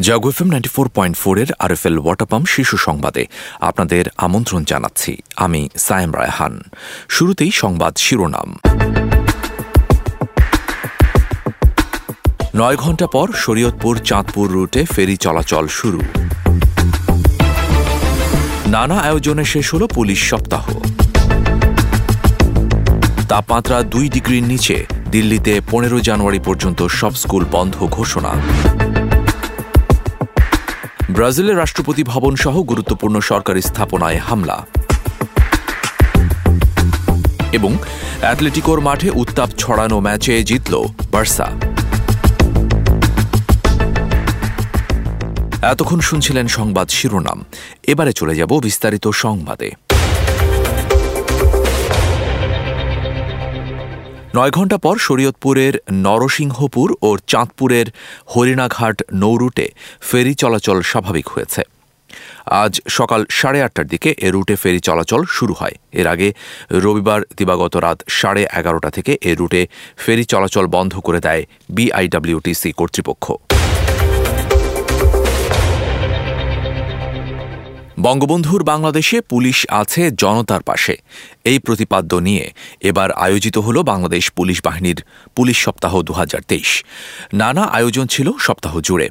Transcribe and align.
Jago 0.00 0.28
FM 0.28 0.48
ninety 0.48 0.68
four 0.68 0.88
point 0.88 1.16
ফোরের 1.16 1.46
আর 1.58 1.72
F 1.72 1.86
L 1.86 1.98
water 1.98 2.46
শিশু 2.46 2.76
সংবাদে 2.76 3.26
আপনাদের 3.60 4.04
আমন্ত্রণ 4.16 4.64
জানাচ্ছি। 4.64 5.16
আমি 5.36 5.68
সায়েম 5.76 6.16
রায়হান। 6.16 6.62
শুরুতেই 7.08 7.50
সংবাদ 7.50 7.96
শিরোনাম। 7.96 8.58
নয় 12.54 12.76
ঘণ্টা 12.76 13.06
পর 13.06 13.32
শরীয়তপুর 13.32 13.98
চাঁদপুর 13.98 14.50
রুটে 14.50 14.84
ফেরি 14.84 15.16
চলাচল 15.16 15.68
শুরু। 15.68 16.00
নানা 18.66 18.96
আয়োজনে 18.98 19.44
শেষ 19.44 19.74
হল 19.74 19.86
পুলিশ 19.86 20.30
সপ্তাহ। 20.30 20.64
তাপমাত্রা 23.28 23.82
দুই 23.82 24.08
ডিগ্রির 24.08 24.42
নিচে, 24.42 24.86
দিল্লিতে 25.10 25.60
পনেরো 25.70 26.00
জানুয়ারি 26.00 26.38
পর্যন্ত 26.38 26.86
সব 26.86 27.14
স্কুল 27.14 27.44
বন্ধ 27.50 27.76
ঘোষণা। 27.78 28.32
ব্রাজিলের 31.20 31.58
রাষ্ট্রপতি 31.58 32.02
ভবন 32.02 32.36
সহ 32.36 32.62
গুরুত্বপূর্ণ 32.62 33.20
সরকারি 33.20 33.62
স্থাপনায় 33.62 34.16
হামলা। 34.16 34.66
এবং 37.52 37.76
অ্যাথলেটিকোর 38.20 38.80
মাঠে 38.80 39.10
উত্তাপ 39.10 39.48
ছড়ানো 39.58 40.00
ম্যাচে 40.00 40.42
জিতল 40.42 40.84
বার্সা। 41.10 41.50
এতক্ষণ 45.62 46.00
শুনছিলেন 46.00 46.46
সংবাদ 46.48 46.88
শিরোনাম। 46.88 47.44
এবারে 47.86 48.12
চলে 48.12 48.34
যাব 48.34 48.58
বিস্তারিত 48.62 49.08
সংবাদে। 49.08 49.70
নয় 54.34 54.50
ঘণ্টা 54.50 54.78
পর 54.78 54.96
শরীয়তপুরের 54.98 55.74
নরসিংহপুর 56.06 56.88
ও 57.02 57.10
চাঁদপুরের 57.26 57.86
হরিণাঘাট 58.32 59.02
নৌরুটে 59.12 59.66
ফেরি 60.00 60.34
চলাচল 60.34 60.78
স্বাভাবিক 60.82 61.26
হয়েছে। 61.28 61.62
আজ 62.62 62.72
সকাল 62.88 63.20
সাড়ে 63.30 63.60
আটটার 63.62 63.86
দিকে 63.86 64.10
এ 64.26 64.28
রুটে 64.30 64.54
ফেরি 64.56 64.80
চলাচল 64.80 65.20
শুরু 65.36 65.54
হয়। 65.54 65.76
এর 65.92 66.06
আগে 66.06 66.28
রবিবার 66.84 67.20
দিবাগত 67.36 67.74
রাত 67.76 67.98
সাড়ে 68.08 68.42
এগারোটা 68.58 68.90
থেকে 68.90 69.12
এ 69.30 69.32
রুটে 69.34 69.62
ফেরি 69.96 70.24
চলাচল 70.24 70.66
বন্ধ 70.66 70.92
করে 71.06 71.20
দেয় 71.20 71.42
বিআইডব্লিউটিসি 71.70 72.70
কর্তৃপক্ষ। 72.72 73.24
বঙ্গবন্ধুর 78.06 78.62
বাংলাদেশে 78.72 79.16
পুলিশ 79.32 79.58
আছে 79.80 80.02
জনতার 80.22 80.62
পাশে। 80.70 80.94
এই 81.50 81.58
প্রতিপাদ্য 81.66 82.12
নিয়ে 82.26 82.44
এবার 82.90 83.08
আয়োজিত 83.26 83.56
হল 83.66 83.76
বাংলাদেশ 83.92 84.24
পুলিশ 84.38 84.58
বাহিনীর 84.66 84.98
পুলিশ 85.36 85.58
সপ্তাহ 85.66 85.92
দু 86.08 86.12
হাজার 86.20 86.42
তেইশ। 86.50 86.70
নানা 87.40 87.62
আয়োজন 87.78 88.06
ছিল 88.14 88.28
সপ্তাহ 88.46 88.74
জুড়ে। 88.88 89.06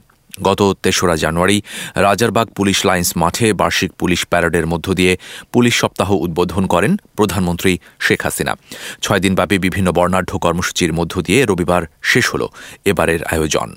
গত 0.47 0.61
তেসরা 0.83 1.15
জানুয়ারি 1.23 1.57
রাজারবাগ 2.05 2.47
পুলিশ 2.57 2.77
লাইন্স 2.89 3.09
মাঠে 3.21 3.47
বার্ষিক 3.61 3.91
পুলিশ 3.99 4.21
প্যারেডের 4.31 4.65
মধ্য 4.71 4.87
দিয়ে 4.99 5.13
পুলিশ 5.53 5.73
সপ্তাহ 5.81 6.09
উদ্বোধন 6.25 6.63
করেন 6.73 6.91
প্রধানমন্ত্রী 7.17 7.73
শেখ 8.05 8.19
হাসিনা। 8.25 8.53
ছয় 9.01 9.21
দিনব্যাপী 9.23 9.57
বিভিন্ন 9.65 9.87
বর্ণাঢ্য 9.97 10.33
কর্মসূচির 10.45 10.91
মধ্য 10.93 11.13
দিয়ে 11.27 11.39
রবিবার 11.49 11.83
শেষ 12.11 12.25
হল 12.33 12.43
এবারের 12.91 13.21
আয়োজন। 13.33 13.69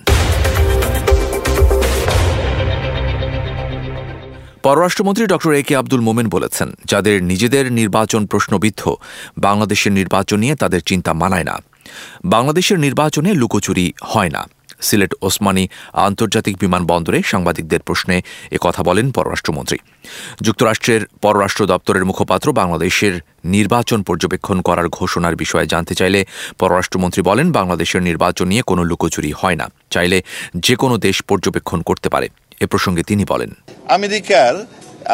পররাষ্ট্রমন্ত্রী 4.67 5.25
ড 5.27 5.35
এ 5.61 5.63
কে 5.63 5.75
আব্দুল 5.77 6.01
মোমেন 6.01 6.29
বলেছেন, 6.29 6.69
যাদের 6.85 7.17
নিজেদের 7.23 7.65
নির্বাচন 7.73 8.23
প্রশ্নবিদ্ধ, 8.27 8.83
বাংলাদেশের 9.39 9.93
নির্বাচন 9.93 10.39
নিয়ে 10.39 10.55
তাদের 10.55 10.81
চিন্তা 10.81 11.13
মানায় 11.13 11.45
না। 11.45 11.57
বাংলাদেশের 12.25 12.79
নির্বাচনে 12.79 13.31
লুকোচুরি 13.35 13.87
হয় 14.03 14.29
না। 14.29 14.43
সিলেট 14.81 15.13
ওসমানী 15.23 15.65
আন্তর্জাতিক 16.07 16.55
বিমানবন্দরে 16.59 17.19
সাংবাদিকদের 17.23 17.81
প্রশ্নে 17.81 18.17
কথা 18.61 18.83
বলেন 18.83 19.07
পররাষ্ট্রমন্ত্রী। 19.11 19.79
যুক্তরাষ্ট্রের 20.41 21.03
পররাষ্ট্র 21.23 21.63
দপ্তরের 21.67 22.05
মুখপাত্র 22.05 22.47
বাংলাদেশের 22.53 23.15
নির্বাচন 23.45 24.01
পর্যবেক্ষণ 24.03 24.59
করার 24.61 24.89
ঘোষণার 24.89 25.35
বিষয়ে 25.37 25.67
জানতে 25.67 25.95
চাইলে 25.95 26.21
পররাষ্ট্রমন্ত্রী 26.59 27.23
বলেন, 27.23 27.47
বাংলাদেশের 27.53 28.03
নির্বাচন 28.03 28.47
নিয়ে 28.49 28.63
কোনো 28.63 28.83
লুকোচুরি 28.85 29.31
হয় 29.41 29.57
না। 29.57 29.67
চাইলে 29.91 30.19
যে 30.57 30.75
কোনো 30.77 30.95
দেশ 30.99 31.17
পর্যবেক্ষণ 31.23 31.81
করতে 31.83 32.09
পারে। 32.09 32.29
এ 32.65 32.67
প্রসঙ্গে 32.73 33.03
তিনি 33.11 33.25
বলেন, 33.33 33.51
আমেরিকার 33.99 34.53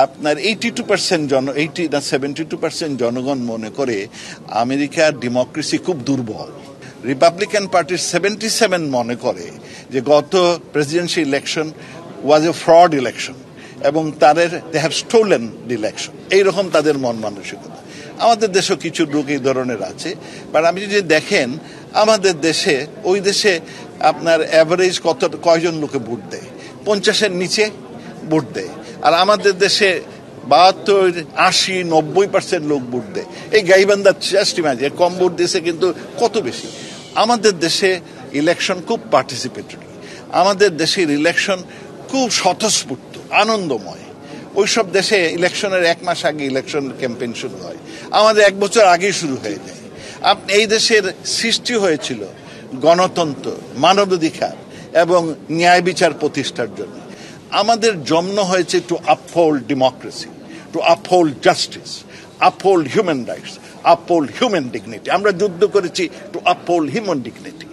আপনার 0.04 0.36
এইটি 0.50 0.69
টু 0.76 0.82
পার্সেন্ট 0.91 1.25
জন 1.32 1.44
এইটি 1.62 1.82
না 1.94 2.00
সেভেন্টি 2.12 2.44
টু 2.50 2.56
পার্সেন্ট 2.62 2.94
জনগণ 3.03 3.38
মনে 3.53 3.70
করে 3.78 3.97
আমেরিকার 4.64 5.10
ডেমোক্রেসি 5.25 5.76
খুব 5.86 5.97
দুর্বল। 6.09 6.50
রিপাবলিকান 7.10 7.64
পার্টির 7.75 8.03
সেভেন্টি 8.12 8.48
সেভেন 8.60 8.82
মনে 8.97 9.16
করে 9.25 9.47
যে 9.92 10.00
গত 10.12 10.32
presidency 10.72 11.20
election 11.28 11.66
was 12.26 12.42
a 12.50 12.53
fraud 12.62 12.91
election 13.03 13.36
এবং 13.91 14.03
তাদের 14.22 14.48
দে 14.72 14.78
হ্যাভ 14.84 14.94
স্টোলেন 15.03 15.44
ইলেকশন 15.78 16.12
এইরকম 16.36 16.65
তাদের 16.76 16.94
মন 17.04 17.16
মানসিকতা। 17.26 17.78
আমাদের 18.25 18.48
দেশেও 18.56 18.76
কিছু 18.84 19.03
লোক 19.15 19.26
এই 19.34 19.41
ধরনের 19.48 19.80
আছে 19.91 20.10
বাট 20.53 20.62
আপনি 20.70 20.80
যদি 20.86 21.00
দেখেন, 21.16 21.48
আমাদের 22.03 22.34
দেশে, 22.48 22.76
ওই 23.10 23.19
দেশে 23.28 23.53
আপনার 24.10 24.38
অ্যাভারেজ 24.53 24.94
কত, 25.06 25.20
কয়জন 25.47 25.75
লোকে 25.82 25.98
ভোট 26.09 26.22
দেয়? 26.32 26.47
পঞ্চাশের 26.88 27.32
নিচে 27.43 27.65
ভোট 28.31 28.44
দেয়। 28.54 28.72
আর 29.03 29.12
আমাদের 29.25 29.54
দেশে 29.65 29.91
বাহাত্তর, 30.53 31.04
আশি, 31.49 31.76
নব্বই 31.94 32.28
পার্সেন্ট 32.34 32.65
লোক 32.66 32.82
ভোট 32.93 33.06
দেয়। 33.15 33.28
এই 33.53 33.62
গাইবান্ধার 33.71 34.16
জাস্ট 34.32 34.54
ইমাজিন 34.59 34.88
কম 35.00 35.12
ভোট 35.21 35.32
দিয়েছে 35.38 35.59
কিন্তু 35.60 35.87
কত 36.21 36.34
বেশি? 36.38 36.69
আমাদের 37.22 37.53
দেশে 37.66 37.91
ইলেকশন 38.32 38.78
খুব 38.88 39.00
পার্টিসিপেটরি 39.10 39.87
আমাদের 40.32 40.71
দেশের 40.77 41.09
ইলেকশন 41.21 41.59
খুব 42.09 42.27
স্বতঃস্ফূর্ত, 42.31 43.32
আনন্দময়। 43.43 44.04
ওইসব 44.54 44.87
দেশে 44.93 45.19
ইলেকশনের 45.38 45.84
এক 45.93 45.98
মাস 46.03 46.21
আগে 46.25 46.44
ইলেকশন 46.53 46.84
ক্যাম্পেইন 46.98 47.32
শুরু 47.41 47.56
হয়। 47.65 47.78
আমাদের 48.10 48.43
এক 48.44 48.60
বছর 48.60 48.84
আগেই 48.94 49.15
শুরু 49.21 49.37
হয়ে 49.43 49.59
যায়। 49.66 49.81
এই 50.59 50.66
দেশের 50.75 51.04
সৃষ্টি 51.37 51.75
হয়েছিল 51.75 52.21
গণতন্ত্র, 52.75 53.48
মানবাধিকার। 53.77 54.54
এবং 55.00 55.20
ন্যায় 55.50 55.82
বিচার 55.82 56.12
প্রতিষ্ঠার 56.20 56.70
জন্য। 56.78 56.97
আমাদের 57.50 57.92
জন্ম 58.04 58.36
হয়েছে 58.41 58.76
to 58.88 58.97
uphold 59.06 59.60
democracy 59.66 60.31
to 60.72 60.78
uphold 60.94 61.32
justice 61.42 61.91
uphold 62.41 62.86
human 62.94 63.20
rights 63.25 63.54
uphold 63.94 64.28
human 64.38 64.64
dignity 64.75 65.10
আমরা 65.10 65.31
যুদ্ধ 65.32 65.62
করেছি 65.64 66.09
টু 66.32 66.38
আপহোল্ড 66.44 66.88
হিউম্যান 66.91 67.19
ডিগনিটি 67.20 67.66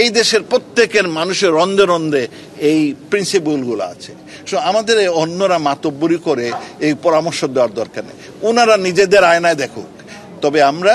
এই 0.00 0.08
দেশের 0.10 0.42
প্রত্যেকের 0.42 1.06
মানুষের 1.08 1.52
রন্ধে 1.52 1.84
রন্ধে 1.84 2.22
এই 2.70 2.94
প্রিন্সিপলগুলো 3.10 3.84
আছে। 3.84 4.12
সো 4.48 4.56
আমাদের 4.70 4.96
এই 4.98 5.10
অন্যরা 5.22 5.58
মাতব্বরি 5.58 6.18
করে 6.24 6.46
এই 6.80 6.94
পরামর্শ 7.02 7.40
দেওয়ার 7.44 7.72
দরকার 7.74 8.02
নেই। 8.04 8.16
ওনারা 8.48 8.74
নিজেদের 8.76 9.22
আয়নায় 9.24 9.54
দেখুক। 9.54 9.90
তবে 10.42 10.62
আমরা 10.62 10.94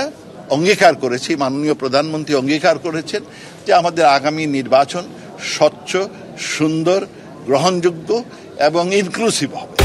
অঙ্গীকার 0.49 0.93
করেছি, 0.95 1.31
মাননীয় 1.35 1.73
প্রধানমন্ত্রী 1.73 2.33
অঙ্গীকার 2.35 2.75
করেছেন 2.79 3.21
যে 3.65 3.71
আমাদের 3.73 4.05
আগামী 4.17 4.43
নির্বাচন 4.57 5.03
স্বচ্ছ, 5.39 5.97
সুন্দর, 6.37 7.05
গ্রহণযোগ্য 7.45 8.23
এবং 8.59 8.93
ইনক্লুসিভ 8.93 9.49
হবে। 9.53 9.75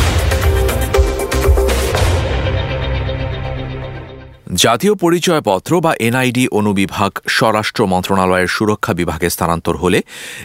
জাতীয় 4.53 4.95
পরিচয়পত্র 4.95 5.81
বা 5.81 5.93
এনআইডি 6.01 6.49
অনুবিভাগ 6.49 7.19
স্বরাষ্ট্র 7.29 7.87
মন্ত্রণালয়ের 7.87 8.49
সুরক্ষা 8.49 8.95
বিভাগে 8.95 9.31
স্থানান্তর 9.31 9.77
হলে 9.77 10.03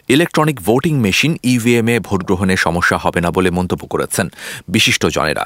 ইলেকট্রনিক 0.09 0.61
ভোটিং 0.61 0.99
মেশিন 0.99 1.37
ইভিএম 1.43 1.89
এ 1.89 1.99
ভোটগ্রহণে 1.99 2.57
সমস্যা 2.57 2.97
হবে 2.97 3.21
না 3.21 3.31
বলে 3.31 3.49
মন্তব্য 3.49 3.85
করেছেন 3.87 4.29
বিশিষ্টজনেরা। 4.67 5.45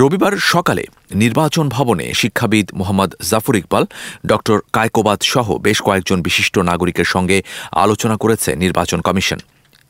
রবিবার 0.00 0.34
সকালে 0.52 0.84
নির্বাচন 1.22 1.66
ভবনে 1.76 2.06
শিক্ষাবিদ 2.20 2.66
মোহাম্মদ 2.78 3.10
জাফর 3.30 3.54
ইকবাল 3.60 3.84
ড 4.30 4.32
কায়কোবাদ 4.76 5.20
সহ 5.32 5.46
বেশ 5.66 5.78
কয়েকজন 5.86 6.18
বিশিষ্ট 6.28 6.54
নাগরিকের 6.70 7.08
সঙ্গে 7.14 7.38
আলোচনা 7.84 8.16
করেছে 8.22 8.50
নির্বাচন 8.64 9.00
কমিশন। 9.08 9.38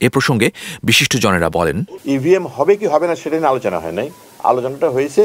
এ 0.00 0.08
প্রসঙ্গে 0.14 0.48
বিশিষ্টজনেরা 0.88 1.48
বলেন 1.58 1.76
ইভিএম 2.14 2.44
হবে 2.56 2.72
কি 2.80 2.86
হবে 2.92 3.06
না 3.10 3.14
সেটা 3.22 3.36
নিয়ে 3.38 3.50
আলোচনা 3.52 3.78
হয় 3.82 3.96
নাই। 3.98 4.08
আলোচনাটা 4.50 4.88
হয়েছে 4.96 5.22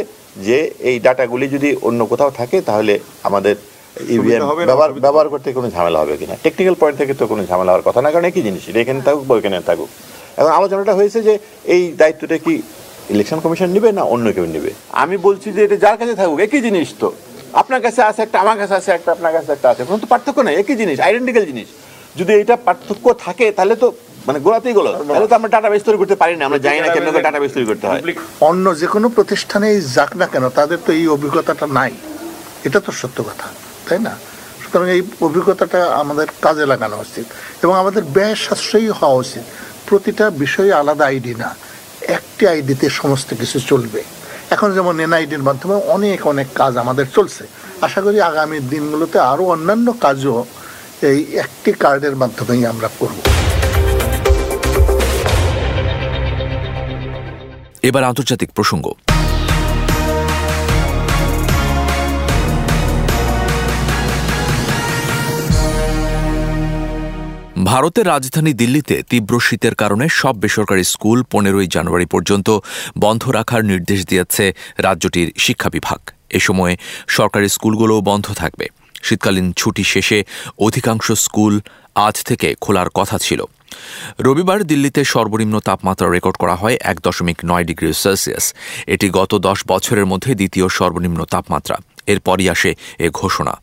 যে 0.48 0.58
এই 0.90 0.98
ডাটাগুলি 1.06 1.46
যদি 1.56 1.70
অন্য 1.88 2.02
কোথাও 2.12 2.32
থাকে 2.40 2.58
তাহলে 2.68 2.94
আমাদের 3.28 3.56
ইভিএম 4.16 4.42
ব্যবহার 4.70 4.92
ব্যবহার 5.06 5.28
করতে 5.34 5.48
কোনো 5.58 5.68
ঝামেলা 5.76 6.00
হবে 6.02 6.16
কিনা। 6.22 6.36
টেকনিক্যাল 6.46 6.76
পয়েন্ট 6.82 6.98
থেকে 7.02 7.14
তো 7.20 7.24
কোনো 7.32 7.42
ঝামেলা 7.50 7.72
হওয়ার 7.72 7.86
কথা 7.88 8.00
না 8.04 8.10
কারণ 8.14 8.26
একই 8.30 8.44
জিনিস। 8.48 8.64
এটা 8.70 8.80
এখানে 8.84 9.02
থাকুক 9.08 9.24
বা 9.30 9.34
এখানে 9.40 9.56
থাকুক। 9.70 9.90
এখন 10.40 10.52
আলোচনাটা 10.60 10.94
হয়েছে 11.00 11.20
যে 11.28 11.34
এই 11.74 11.84
দায়িত্বটা 12.02 12.38
কি 12.46 12.56
ইলেকশন 13.14 13.40
কমিশন 13.44 13.70
নিবে 13.76 13.90
না 13.98 14.04
অন্য 14.14 14.26
কেউ 14.36 14.46
নিবে? 14.56 14.72
আমি 15.04 15.16
বলছি 15.28 15.48
যে 15.56 15.62
এটা 15.68 15.78
যার 15.84 15.96
কাছে 16.00 16.14
থাকুক 16.20 16.40
একই 16.46 16.62
জিনিস 16.68 16.90
তো। 17.02 17.08
আপনার 17.62 17.82
কাছে 17.86 18.02
আছে 18.10 18.20
একটা 18.26 18.38
আমার 18.44 18.58
কাছে 18.62 18.74
আছে 18.80 18.90
একটা 18.98 19.10
আপনার 19.16 19.32
কাছে 19.38 19.50
একটা 19.56 19.68
আছে। 19.72 19.82
কোনো 19.88 19.98
তো 20.04 20.08
পার্থক্য 20.14 20.40
নেই 20.48 20.56
একই 20.62 20.76
জিনিস 20.82 20.98
আইডেন্টিক্যাল 21.08 21.44
জিনিস। 21.52 21.68
যদি 22.20 22.32
এটা 22.42 22.56
পার্থক্য 22.68 23.06
থাকে 23.26 23.46
তাহলে 23.58 23.76
তো 23.84 23.88
মানে 24.28 24.40
গোড়াতেই 24.46 24.74
গেল 24.78 24.88
তাহলে 25.10 25.28
তো 25.32 25.36
আমরা 25.40 25.50
ডাটা 25.56 25.70
বেস 25.72 25.84
তৈরি 25.88 25.98
করতে 26.02 26.16
পারি 26.22 26.34
না 26.40 26.44
আমরা 26.48 26.60
জানি 26.66 26.80
না 26.84 26.88
কেন 26.96 27.06
ডাটা 27.28 27.40
বেস 27.44 27.52
তৈরি 27.56 27.68
করতে 27.72 27.86
হয়। 27.90 28.02
অন্য 28.50 28.66
যে 28.82 28.88
কোনো 28.94 29.08
প্রতিষ্ঠানে 29.18 29.68
যাক 29.96 30.12
না 30.22 30.26
কেন 30.34 30.46
তাদের 30.60 30.80
তো 30.86 30.90
এই 31.00 31.06
অভিজ্ঞতাটা 31.16 31.66
নাই। 31.78 31.92
এটা 32.68 32.80
তো 32.86 32.92
সত্য 33.00 33.18
কথা 33.30 33.48
তাই 33.88 34.00
না? 34.08 34.14
সুতরাং 34.62 34.88
এই 34.96 35.02
অভিজ্ঞতাটা 35.28 35.80
আমাদের 36.02 36.28
কাজে 36.46 36.66
লাগানো 36.72 36.96
উচিত 37.06 37.26
এবং 37.64 37.74
আমাদের 37.82 38.04
ব্যয় 38.16 38.36
সাশ্রয়ী 38.46 38.88
হওয়া 39.00 39.18
উচিত। 39.24 39.44
প্রতিটা 39.88 40.26
বিষয়ে 40.44 40.72
আলাদা 40.82 41.06
আইডি 41.12 41.34
না। 41.44 41.50
একটি 42.16 42.44
আইডিতে 42.54 42.88
সমস্ত 43.02 43.30
কিছু 43.42 43.58
চলবে। 43.72 44.02
এখন 44.56 44.70
যেমন 44.78 44.96
এনআইডির 45.06 45.44
মাধ্যমে 45.48 45.76
অনেক 45.96 46.20
অনেক 46.32 46.48
কাজ 46.60 46.74
আমাদের 46.84 47.06
চলছে। 47.16 47.44
আশা 47.88 48.00
করি 48.06 48.18
আগামী 48.32 48.58
দিনগুলোতে 48.74 49.18
আরও 49.32 49.44
অন্যান্য 49.56 49.88
কাজও 50.06 50.38
এই 51.10 51.20
একটি 51.44 51.72
কার্ডের 51.84 52.16
মাধ্যমেই 52.22 52.62
আমরা 52.72 52.90
করব। 53.00 53.18
এবার 57.90 58.04
আন্তর্জাতিক 58.04 58.50
প্রসঙ্গ। 58.58 58.86
ভারতের 67.72 68.06
রাজধানী 68.14 68.52
দিল্লিতে 68.62 68.96
তীব্র 69.10 69.34
শীতের 69.48 69.76
কারণে 69.82 70.06
সব 70.22 70.36
বেসরকারি 70.44 70.84
স্কুল 70.94 71.20
পনেরোই 71.32 71.68
জানুয়ারি 71.76 72.08
পর্যন্ত 72.14 72.48
বন্ধ 73.00 73.24
রাখার 73.30 73.62
নির্দেশ 73.72 74.00
দিয়েছে 74.06 74.46
রাজ্যটির 74.78 75.28
শিক্ষা 75.46 75.70
বিভাগ। 75.76 76.00
এ 76.38 76.40
সময়ে 76.40 76.74
সরকারি 77.18 77.48
স্কুলগুলোও 77.50 78.02
বন্ধ 78.02 78.26
থাকবে। 78.34 78.66
শীতকালীন 79.04 79.48
ছুটি 79.60 79.84
শেষে 79.94 80.20
অধিকাংশ 80.58 81.06
স্কুল 81.26 81.54
আজ 82.08 82.16
থেকে 82.24 82.48
খোলার 82.62 82.90
কথা 82.90 83.18
ছিল। 83.18 83.40
রবিবার 84.26 84.60
দিল্লিতে 84.72 85.02
সর্বনিম্ন 85.14 85.56
তাপমাত্রা 85.60 86.08
রেকর্ড 86.10 86.38
করা 86.38 86.56
হয় 86.56 86.76
এক 86.92 86.98
দশমিক 87.04 87.38
নয় 87.46 87.66
ডিগ্রি 87.70 87.88
সেলসিয়াস। 88.04 88.46
এটি 88.88 89.08
গত 89.10 89.32
দশ 89.48 89.60
বছরের 89.68 90.06
মধ্যে 90.06 90.32
দ্বিতীয় 90.40 90.68
সর্বনিম্ন 90.78 91.20
তাপমাত্রা। 91.34 91.76
এরপরই 92.14 92.46
আসে 92.50 92.72
এ 93.06 93.08
ঘোষণা। 93.14 93.54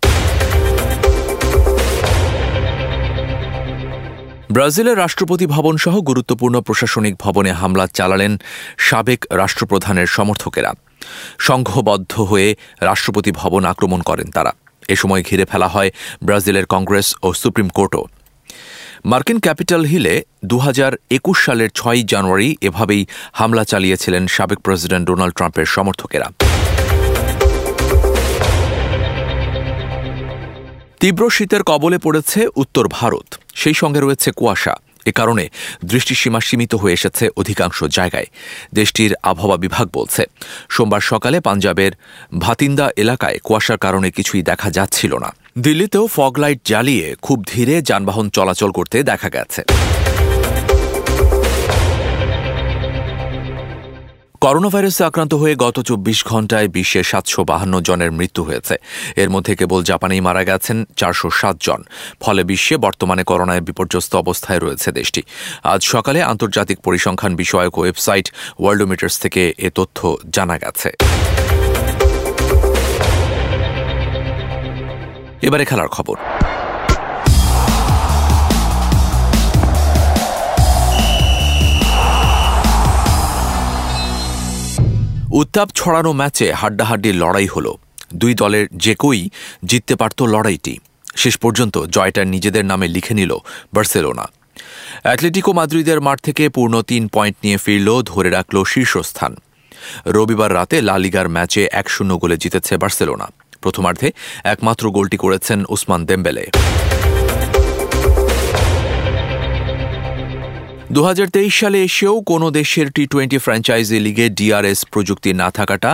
ব্রাজিলের 4.55 5.01
রাষ্ট্রপতি 5.05 5.47
ভবন 5.55 5.75
সহ 5.85 5.95
গুরুত্বপূর্ণ 6.11 6.57
প্রশাসনিক 6.67 7.15
ভবনে 7.25 7.51
হামলা 7.61 7.85
চালালেন 7.99 8.33
সাবেক 8.87 9.21
রাষ্ট্রপ্রধানের 9.41 10.09
সমর্থকেরা। 10.17 10.71
সংঘবদ্ধ 11.49 12.13
হয়ে 12.31 12.49
রাষ্ট্রপতি 12.89 13.31
ভবন 13.41 13.63
আক্রমণ 13.73 14.01
করেন 14.09 14.29
তারা। 14.37 14.53
এ 14.95 14.97
সময় 15.03 15.23
ঘিরে 15.29 15.45
ফেলা 15.51 15.69
হয় 15.75 15.91
ব্রাজিলের 16.27 16.67
কংগ্রেস 16.75 17.07
ও 17.27 17.29
সুপ্রিম 17.43 17.69
কোর্টও। 17.79 18.05
মার্কিন 19.11 19.39
ক্যাপিটাল 19.45 19.83
হিলে 19.93 20.15
দু 20.51 20.57
হাজার 20.67 20.93
একুশ 21.19 21.37
সালের 21.47 21.71
ছয় 21.79 22.01
জানুয়ারি 22.13 22.49
এভাবেই 22.69 23.03
হামলা 23.41 23.65
চালিয়েছিলেন 23.73 24.23
সাবেক 24.37 24.59
প্রেসিডেন্ট 24.67 25.05
ডোনাল্ড 25.09 25.35
ট্রাম্পের 25.39 25.69
সমর্থকেরা। 25.77 26.29
তীব্র 31.01 31.23
শীতের 31.37 31.63
কবলে 31.71 31.99
পড়েছে 32.05 32.41
উত্তর 32.63 32.87
ভারত। 32.99 33.29
সেই 33.55 33.75
সঙ্গে 33.75 34.01
রয়েছে 34.01 34.29
কুয়াশা। 34.33 34.75
এ 35.07 35.13
কারণে 35.13 35.45
দৃষ্টিসীমা 35.85 36.41
সীমিত 36.41 36.75
হয়ে 36.75 36.93
এসেছে 36.93 37.25
অধিকাংশ 37.37 37.79
জায়গায়। 37.85 38.29
দেশটির 38.75 39.13
আবহাওয়া 39.23 39.57
বিভাগ 39.57 39.87
বলছে, 39.93 40.23
সোমবার 40.71 41.01
সকালে 41.01 41.41
পাঞ্জাবের 41.41 41.93
ভাতিন্দা 42.39 42.87
এলাকায় 42.97 43.39
কুয়াশার 43.43 43.79
কারণে 43.79 44.09
কিছুই 44.11 44.43
দেখা 44.43 44.69
যাচ্ছিল 44.71 45.13
না। 45.19 45.31
দিল্লিতেও 45.59 46.07
ফগলাইট 46.07 46.61
জ্বালিয়ে 46.65 47.07
খুব 47.23 47.45
ধীরে 47.53 47.75
যানবাহন 47.83 48.27
চলাচল 48.31 48.71
করতে 48.71 48.97
দেখা 49.03 49.29
গেছে। 49.29 49.63
করোনা 54.45 54.69
ভাইরাসে 54.69 55.03
আক্রান্ত 55.05 55.33
হয়ে 55.35 55.55
গত 55.65 55.77
চব্বিশ 55.81 56.19
ঘন্টায় 56.31 56.69
বিশ্বে 56.69 57.03
সাতশো 57.11 57.41
বাহান্ন 57.45 57.75
জনের 57.81 58.13
মৃত্যু 58.19 58.43
হয়েছে। 58.45 58.75
এর 59.23 59.29
মধ্যে 59.31 59.53
কেবল 59.57 59.81
জাপানেই 59.91 60.21
মারা 60.21 60.43
গেছেন 60.45 60.77
চারশো 60.97 61.29
সাত 61.41 61.57
জন। 61.61 61.81
ফলে 62.21 62.43
বিশ্বে 62.45 62.77
বর্তমানে 62.77 63.25
করোনায় 63.25 63.61
বিপর্যস্ত 63.61 64.13
অবস্থায় 64.15 64.59
রয়েছে 64.59 64.89
দেশটি। 64.93 65.23
আজ 65.73 65.81
সকালে 65.95 66.19
আন্তর্জাতিক 66.33 66.79
পরিসংখ্যান 66.87 67.33
বিষয়ক 67.43 67.75
ওয়েবসাইট 67.79 68.27
ওয়ার্ল্ডোমিটার্স 68.59 69.15
থেকে 69.19 69.43
এ 69.67 69.69
তথ্য 69.75 69.99
জানা 70.33 70.57
গেছে। 70.59 70.91
এবারে 75.47 75.65
খেলার 75.65 75.89
খবর। 75.89 76.17
উত্তাপ 85.41 85.69
ছড়ানো 85.75 86.13
ম্যাচে 86.13 86.47
হাড্ডাহাড্ডি 86.53 87.11
লড়াই 87.13 87.47
হল। 87.47 87.67
দুই 88.15 88.35
দলের 88.35 88.67
যে 88.85 88.95
কই 88.99 89.21
জিততে 89.65 89.95
পারত 89.97 90.19
লড়াইটি। 90.23 90.75
শেষ 91.17 91.37
পর্যন্ত 91.37 91.77
জয়টা 91.87 92.23
নিজেদের 92.25 92.65
নামে 92.65 92.87
লিখে 92.89 93.15
নিল 93.15 93.33
বার্সেলোনা। 93.75 94.25
অ্যাটলেটিকো 95.03 95.53
মাদ্রিদের 95.53 96.01
মাঠ 96.01 96.19
থেকে 96.21 96.45
পূর্ণ 96.49 96.75
তিন 96.83 97.03
পয়েন্ট 97.09 97.37
নিয়ে 97.45 97.57
ফিরল, 97.57 97.89
ধরে 98.03 98.31
রাখল 98.31 98.57
শীর্ষস্থান। 98.65 99.33
রবিবার 100.07 100.55
রাতে 100.55 100.77
লালিগার 100.83 101.29
ম্যাচে 101.29 101.63
এক 101.73 101.87
শূন্য 101.91 102.13
গোলে 102.19 102.37
জিতেছে 102.37 102.75
বার্সেলোনা। 102.77 103.27
প্রথমার্ধে 103.61 104.09
একমাত্র 104.45 104.85
গোলটি 104.91 105.17
করেছেন 105.17 105.59
উসমান 105.69 106.01
দেম্বেলে। 106.07 106.45
দু 110.95 111.01
হাজার 111.09 111.29
তেইশ 111.35 111.55
সালে 111.61 111.79
এসেও 111.89 112.15
কোনো 112.31 112.47
দেশের 112.59 112.87
টি 112.97 113.05
টোয়েন্টি 113.13 113.39
ফ্র্যাঞ্চাইজি 113.45 113.99
লিগে 114.07 114.27
ডিআরএস 114.39 114.81
প্রযুক্তি 114.93 115.31
না 115.43 115.49
থাকাটা 115.59 115.91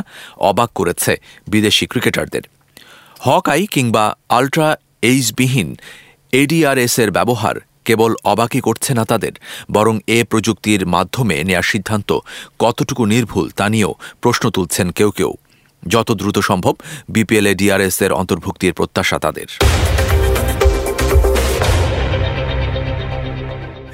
অবাক 0.50 0.70
করেছে 0.78 1.12
বিদেশি 1.52 1.84
ক্রিকেটারদের। 1.90 2.44
হকাই 3.26 3.64
কিংবা 3.74 4.04
আলট্রা 4.38 4.68
এইচবিহীন 5.10 5.68
এডিআরএস 6.32 6.94
এর 7.02 7.10
ব্যবহার 7.18 7.56
কেবল 7.86 8.10
অবাকই 8.32 8.60
করছে 8.68 8.90
না 8.98 9.04
তাদের, 9.10 9.34
বরং 9.76 9.94
এ 10.16 10.18
প্রযুক্তির 10.30 10.82
মাধ্যমে 10.94 11.36
নেয়ার 11.48 11.70
সিদ্ধান্ত 11.72 12.10
কতটুকু 12.62 13.02
নির্ভুল 13.14 13.46
তা 13.58 13.66
নিয়েও 13.74 13.92
প্রশ্ন 14.22 14.44
তুলছেন 14.56 14.86
কেউ 14.98 15.10
কেউ। 15.18 15.32
যত 15.82 16.08
দ্রুত 16.20 16.36
সম্ভব 16.50 16.74
বিপিএলে 17.14 17.52
ডিআরএস 17.60 17.98
এর 18.04 18.12
অন্তর্ভুক্তির 18.20 18.76
প্রত্যাশা 18.78 19.16
তাদের। 19.24 19.48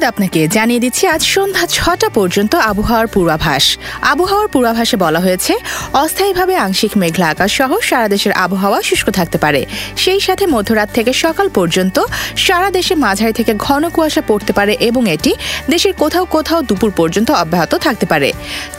ধন্যবাদ 0.00 0.14
আপনাকে। 0.14 0.40
জানিয়ে 0.56 0.80
দিচ্ছি, 0.84 1.04
আজ 1.14 1.22
সন্ধ্যা 1.34 1.64
ছটা 1.76 2.08
পর্যন্ত 2.18 2.52
আবহাওয়ার 2.70 3.08
পূর্বাভাস। 3.14 3.64
আবহাওয়ার 4.12 4.48
পূর্বাভাসে 4.54 4.96
বলা 5.04 5.20
হয়েছে, 5.26 5.52
অস্থায়ীভাবে 6.02 6.54
আংশিক 6.66 6.92
মেঘলা 7.02 7.26
আকাশ 7.32 7.50
সহ 7.58 7.70
সারা 7.88 8.08
দেশের 8.14 8.32
আবহাওয়া 8.44 8.78
শুষ্ক 8.88 9.06
থাকতে 9.18 9.38
পারে। 9.44 9.60
সেই 10.02 10.20
সাথে 10.26 10.44
মধ্যরাত 10.54 10.88
থেকে 10.96 11.12
সকাল 11.24 11.46
পর্যন্ত 11.58 11.96
সারা 12.46 12.68
দেশে 12.76 12.94
মাঝারি 13.04 13.34
থেকে 13.38 13.52
ঘন 13.66 13.82
কুয়াশা 13.94 14.22
পড়তে 14.30 14.52
পারে 14.58 14.72
এবং 14.88 15.02
এটি 15.14 15.32
দেশের 15.72 15.94
কোথাও 16.02 16.24
কোথাও 16.34 16.60
দুপুর 16.68 16.90
পর্যন্ত 17.00 17.28
অব্যাহত 17.42 17.72
থাকতে 17.86 18.06
পারে। 18.12 18.28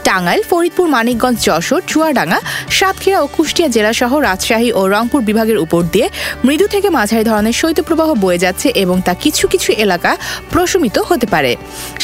টাঙ্গাইল, 0.06 0.42
ফরিদপুর, 0.50 0.86
মানিকগঞ্জ, 0.96 1.38
যশোর, 1.46 1.82
চুয়াডাঙ্গা, 1.90 2.38
সাতক্ষীরা 2.78 3.18
ও 3.24 3.26
কুষ্টিয়া 3.36 3.68
জেলা 3.74 3.92
সহ 4.00 4.12
রাজশাহী 4.28 4.70
ও 4.78 4.80
রংপুর 4.94 5.20
বিভাগের 5.28 5.58
উপর 5.64 5.82
দিয়ে 5.94 6.06
মৃদু 6.46 6.66
থেকে 6.74 6.88
মাঝারি 6.98 7.24
ধরনের 7.30 7.56
শৈত্যপ্রবাহ 7.60 8.08
বয়ে 8.24 8.38
যাচ্ছে 8.44 8.68
এবং 8.82 8.96
তা 9.06 9.12
কিছু 9.24 9.44
কিছু 9.52 9.70
এলাকা 9.84 10.10
প্রশমিত 10.52 10.96
হতে 11.12 11.26
পারে। 11.34 11.52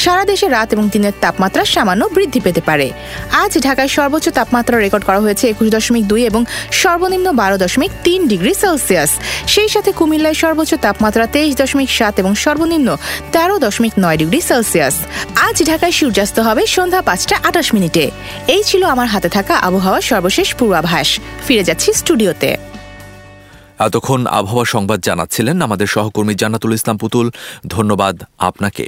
সারা 0.03 0.23
দেশে 0.31 0.47
রাত 0.55 0.69
এবং 0.75 0.85
দিনের 0.93 1.15
তাপমাত্রা 1.23 1.63
সামান্য 1.73 2.01
বৃদ্ধি 2.15 2.39
পেতে 2.45 2.61
পারে। 2.69 2.87
আজ 3.43 3.51
ঢাকায় 3.67 3.91
সর্বোচ্চ 3.97 4.27
তাপমাত্রা 4.37 4.75
রেকর্ড 4.77 5.03
করা 5.07 5.19
হয়েছে 5.25 5.45
একুশ 5.53 5.67
দশমিক 5.75 6.03
দুই 6.11 6.21
এবং 6.29 6.41
সর্বনিম্ন 6.81 7.27
বারো 7.41 7.57
দশমিক 7.63 7.91
তিন 8.05 8.19
ডিগ্রি 8.31 8.53
সেলসিয়াস। 8.63 9.11
সেই 9.53 9.69
সাথে 9.73 9.91
কুমিল্লায় 9.99 10.37
সর্বোচ্চ 10.43 10.71
তাপমাত্রা 10.85 11.25
তেইশ 11.33 11.53
দশমিক 11.61 11.89
সাত 11.97 12.13
এবং 12.21 12.31
সর্বনিম্ন 12.43 12.89
তেরো 13.33 13.55
দশমিক 13.65 13.93
নয় 14.03 14.17
ডিগ্রি 14.21 14.39
সেলসিয়াস। 14.49 14.95
আজ 15.47 15.55
ঢাকায় 15.69 15.95
সূর্যাস্ত 15.99 16.37
হবে 16.47 16.63
সন্ধ্যা 16.75 17.01
পাঁচটা 17.01 17.35
আঠাশ 17.49 17.67
মিনিটে। 17.75 18.03
এই 18.55 18.63
ছিল 18.69 18.81
আমার 18.93 19.07
হাতে 19.13 19.29
থাকা 19.37 19.53
আবহাওয়ার 19.67 20.03
সর্বশেষ 20.11 20.47
পূর্বাভাস। 20.59 21.09
ফিরে 21.45 21.63
যাচ্ছি 21.63 21.89
স্টুডিওতে। 22.01 22.51
এতক্ষণ 23.87 24.27
আবহাওয়া 24.39 24.65
সংবাদ 24.65 24.99
জানাচ্ছিলেন 24.99 25.61
আমাদের 25.61 25.87
সহকর্মী 25.87 26.33
জান্নাতুল 26.41 26.73
ইসলাম 26.73 26.97
পুতুল। 26.97 27.27
ধন্যবাদ 27.67 28.15
আপনাকে। 28.49 28.85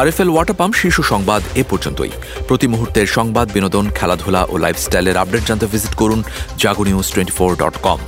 আরএফএল 0.00 0.30
ওয়াটার 0.32 0.56
পাম্প 0.60 0.74
শীর্ষ 0.80 0.98
সংবাদ 1.12 1.42
এ 1.60 1.62
পর্যন্তই। 1.70 2.12
প্রতি 2.48 2.66
মুহূর্তের 2.66 3.06
সংবাদ, 3.06 3.46
বিনোদন, 3.52 3.84
খেলাধুলা 3.98 4.42
ও 4.52 4.54
লাইফস্টাইলের 4.64 5.20
আপডেট 5.22 5.42
জানতে 5.48 5.66
ভিজিট 5.72 5.94
করুন 6.00 6.20
Jago 6.62 6.84
news 6.84 7.06
twenty 7.12 7.34
four 7.38 7.50
dot 7.62 7.76
com 7.86 8.00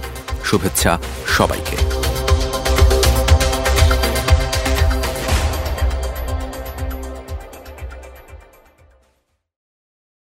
শুভেচ্ছা 0.48 0.92
সবাইকে। 1.36 1.76